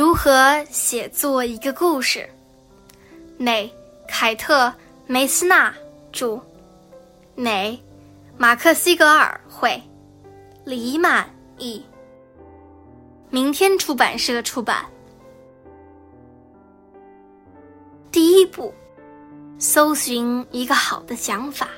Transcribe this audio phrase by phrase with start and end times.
[0.00, 2.26] 如何写作一个故事？
[3.36, 3.70] 美，
[4.08, 4.68] 凯特·
[5.06, 5.74] 梅斯纳
[6.10, 6.40] 著，
[7.34, 7.78] 美，
[8.38, 9.78] 马克·西格尔绘，
[10.64, 11.28] 李满
[11.58, 11.84] 译。
[13.28, 14.86] 明天出版社出版。
[18.10, 18.72] 第一步，
[19.58, 21.68] 搜寻一个好的想法，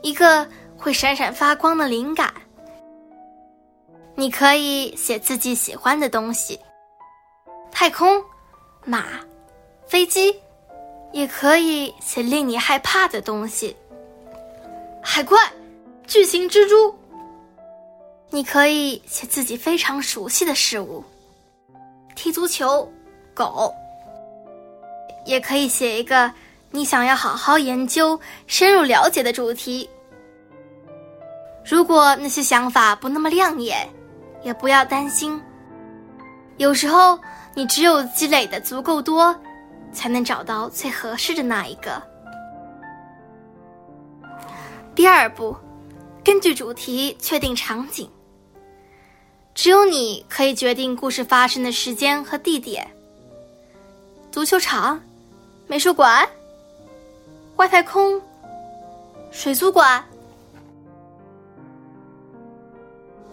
[0.00, 2.32] 一个会闪闪发光的灵感。
[4.14, 6.56] 你可以写自己喜欢的东西，
[7.80, 8.20] 太空、
[8.84, 9.04] 马、
[9.86, 10.34] 飞机，
[11.12, 13.76] 也可以写令你害怕的东西，
[15.00, 15.38] 海怪、
[16.04, 16.92] 巨型蜘蛛。
[18.30, 21.04] 你可以写自己非常熟悉的事物，
[22.16, 22.92] 踢足球、
[23.32, 23.72] 狗。
[25.24, 26.32] 也可以写一个
[26.72, 28.18] 你想要好好研究、
[28.48, 29.88] 深入了解的主题。
[31.64, 33.88] 如果那些想法不那么亮眼。
[34.42, 35.40] 也不要担心，
[36.56, 37.16] 有时候
[37.58, 39.34] 你只有积累的足够多，
[39.92, 42.00] 才能找到最合适的那一个。
[44.94, 45.56] 第二步，
[46.22, 48.08] 根据主题确定场景。
[49.56, 52.88] 只有你可以决定故事发生的时间和地点。
[54.30, 55.00] 足球场、
[55.66, 56.24] 美术馆、
[57.56, 58.22] 外太空、
[59.32, 60.00] 水族馆。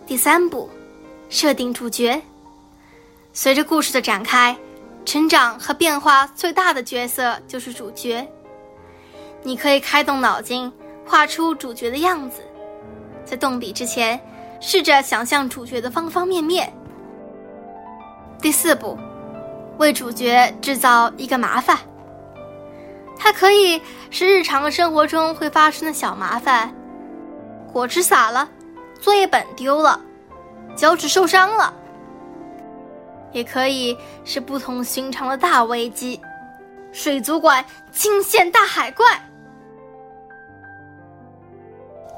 [0.07, 0.67] 第三步。
[1.27, 2.19] 设定主角，
[3.38, 4.55] 随着故事的展开、
[5.03, 8.25] 成长和变化，最大的角色就是主角。
[9.44, 10.72] 你可以开动脑筋，
[11.05, 12.39] 画出主角的样子，
[13.25, 14.17] 在动笔之前，
[14.61, 16.72] 试着想象主角的方方面面。
[18.42, 18.97] 第四步，
[19.80, 21.77] 为主角制造一个麻烦。
[23.17, 26.73] 它可以是日常生活中会发生的小麻烦，
[27.73, 28.47] 果汁洒了，
[29.02, 29.99] 作业本丢了。
[30.73, 31.73] 脚趾受伤了，
[33.36, 36.17] 也可以是不同寻常的大危机，
[36.94, 39.05] 水族馆惊现大海怪。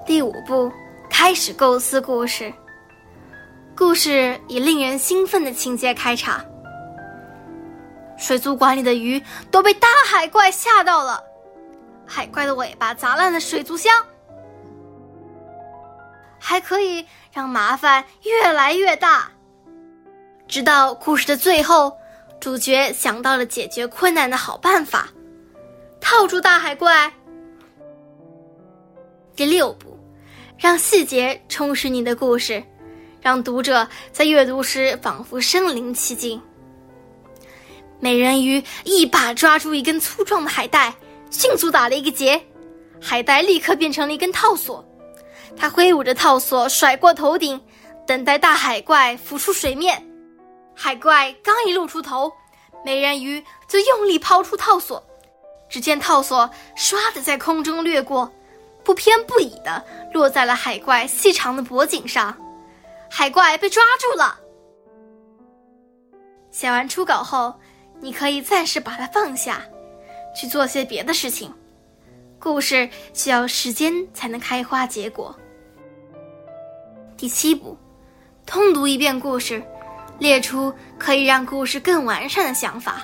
[0.06, 0.72] 第五步，
[1.10, 2.54] 开始构思故事。
[3.76, 6.40] 故事以令人兴奋的情节开场。
[8.16, 11.24] 水族馆里的鱼都被大海怪吓到了，
[12.06, 13.92] 海怪的尾巴砸烂了水族箱。
[16.38, 17.04] 还可以
[17.34, 19.32] 让麻烦越来越大，
[20.48, 21.92] 直到故事的最后，
[22.40, 25.10] 主角想到了解决困难的好办法，
[26.00, 27.12] 套住大海怪。
[29.36, 30.00] 第六步，
[30.58, 32.64] 让细节充实你的故事，
[33.22, 36.42] 让读者在阅读时仿佛身临其境。
[38.00, 40.94] 美人鱼一把抓住一根粗壮的海带，
[41.30, 42.42] 迅速打了一个结，
[43.02, 44.84] 海带立刻变成了一根套索。
[45.58, 47.60] 他挥舞着套索甩过头顶，
[48.08, 50.02] 等待大海怪浮出水面。
[50.80, 52.32] 海怪刚一露出头，
[52.86, 55.04] 美人鱼就用力抛出套索。
[55.68, 58.32] 只见套索唰的在空中掠过，
[58.84, 59.84] 不偏不倚的
[60.14, 62.38] 落在了海怪细长的脖颈上。
[63.10, 64.40] 海怪被抓住了。
[66.52, 67.60] 写完初稿后，
[68.00, 69.62] 你可以暂时把它放下，
[70.40, 71.52] 去做些别的事情。
[72.40, 75.36] 故事需要时间才能开花结果。
[77.18, 77.76] 第七步，
[78.46, 79.62] 通读一遍故事，
[80.20, 83.02] 列出可以让故事更完善的想法。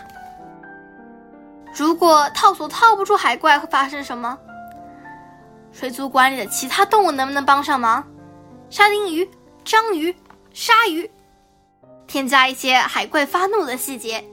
[1.76, 4.38] 如果套索套不住海怪，会发生什么？
[5.72, 8.08] 水族馆里的其他动物能不能帮上忙？
[8.70, 9.28] 沙丁鱼、
[9.66, 10.16] 章鱼、
[10.54, 11.10] 鲨鱼，
[12.06, 14.24] 添加一些海怪发怒的细节，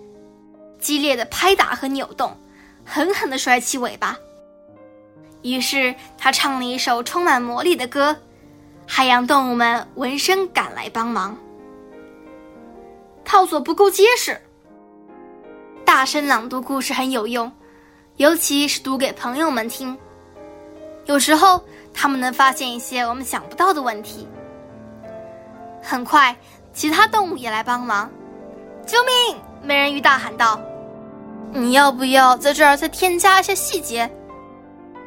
[0.79, 2.37] 激烈的拍打和扭动，
[2.85, 4.17] 狠狠的甩起尾巴。
[5.43, 8.15] 于是他唱了一首充满魔力的歌。
[8.87, 11.35] 海洋动物们闻声赶来帮忙。
[13.31, 14.37] 套索不够结实，
[15.85, 17.53] 大声朗读故事很有用，
[18.17, 19.97] 尤其是读给朋友们听。
[21.07, 21.63] 有时候
[21.95, 24.27] 他们能发现一些我们想不到的问题。
[25.81, 26.37] 很快，
[26.73, 28.11] 其他动物也来帮忙。
[28.85, 29.37] 救命！
[29.63, 30.61] 美人鱼大喊道
[31.55, 34.11] ：“你要不要在这儿再添加一些细节？”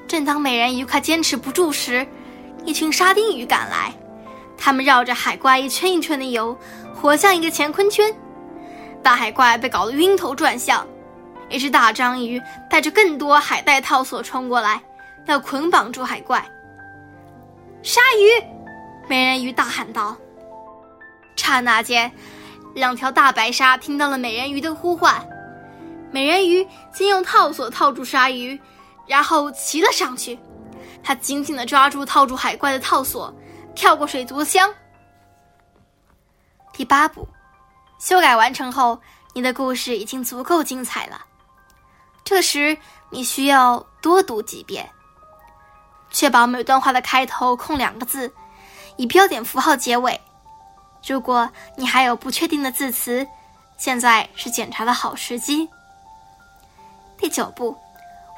[0.08, 2.08] 正当美人鱼快坚持不住时，
[2.64, 3.94] 一群沙丁鱼赶来，
[4.58, 6.58] 它们绕着海怪一圈一圈的游，
[7.04, 8.16] 活像一个乾坤圈。
[9.04, 10.88] 大海怪被搞得晕头转向，
[11.50, 14.82] 一只大章鱼带着更多海带套索冲过来，
[15.26, 16.42] 要捆绑住海怪。
[17.82, 18.42] 鲨鱼，
[19.10, 20.16] 美人鱼大喊道。
[21.36, 22.10] 刹那间，
[22.74, 25.22] 两条大白鲨听到了美人鱼的呼唤，
[26.10, 28.58] 美人鱼先用套索套住鲨鱼，
[29.06, 30.40] 然后骑了上去。
[31.04, 33.36] 她紧紧地抓住套住海怪的套索，
[33.76, 34.74] 跳过水族箱。
[36.74, 37.28] 第八步，
[38.00, 39.00] 修改完成后，
[39.34, 41.24] 你的故事已经足够精彩了。
[42.24, 42.76] 这时，
[43.12, 44.90] 你需要多读几遍，
[46.10, 48.34] 确保每段话的开头空两个字，
[48.96, 50.20] 以标点符号结尾。
[51.06, 51.48] 如果
[51.78, 53.28] 你还有不确定的字词，
[53.78, 55.70] 现在是检查的好时机。
[57.18, 57.78] 第九步，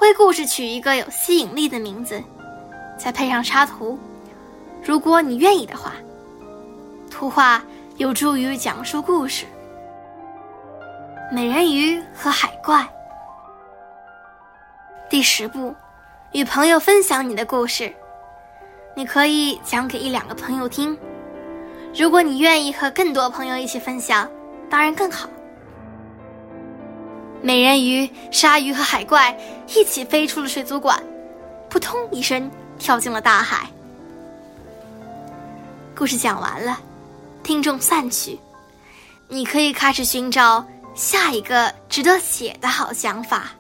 [0.02, 2.22] 为故事取一个有吸引力的名字，
[3.00, 3.98] 再配上插图。
[4.84, 5.94] 如果你愿意的话，
[7.10, 7.64] 图画
[7.98, 9.46] 有助于讲述故事。
[11.32, 12.86] 美人鱼和海怪。
[15.10, 15.74] 第十步，
[16.34, 17.94] 与朋友分享你的故事。
[18.98, 20.98] 你可以讲给一两个朋友听。
[21.98, 24.30] 如果你愿意和更多朋友一起分享，
[24.70, 25.30] 当然更好。
[27.42, 29.38] 美人鱼、鲨鱼和海怪
[29.70, 31.02] 一起飞出了水族馆，
[31.70, 33.70] 扑通一声跳进了大海。
[35.96, 36.78] 故事讲完了，
[37.46, 38.40] 听众散去，
[39.28, 40.66] 你可以开始寻找
[40.96, 43.52] 下一个值得写的好想法。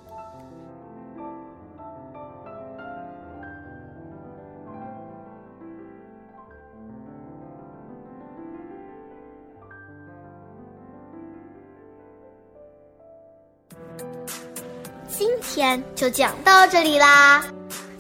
[15.07, 17.45] 今天就讲到这里啦，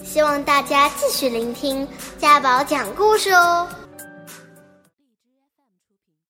[0.03, 3.67] 希望大家继续聆听家宝讲故事哦。